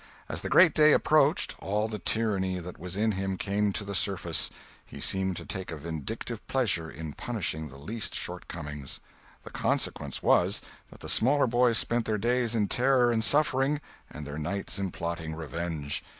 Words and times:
As 0.27 0.41
the 0.41 0.49
great 0.49 0.73
day 0.73 0.93
approached, 0.93 1.53
all 1.59 1.87
the 1.87 1.99
tyranny 1.99 2.57
that 2.57 2.79
was 2.79 2.97
in 2.97 3.11
him 3.11 3.37
came 3.37 3.71
to 3.73 3.83
the 3.83 3.93
surface; 3.93 4.49
he 4.83 4.99
seemed 4.99 5.37
to 5.37 5.45
take 5.45 5.69
a 5.69 5.77
vindictive 5.77 6.41
pleasure 6.47 6.89
in 6.89 7.13
punishing 7.13 7.69
the 7.69 7.77
least 7.77 8.15
shortcomings. 8.15 8.99
The 9.43 9.51
consequence 9.51 10.23
was, 10.23 10.59
that 10.89 11.01
the 11.01 11.07
smaller 11.07 11.45
boys 11.45 11.77
spent 11.77 12.05
their 12.05 12.17
days 12.17 12.55
in 12.55 12.67
terror 12.67 13.11
and 13.11 13.23
suffering 13.23 13.79
and 14.09 14.25
their 14.25 14.39
nights 14.39 14.79
in 14.79 14.89
plotting 14.89 15.35
revenge. 15.35 16.03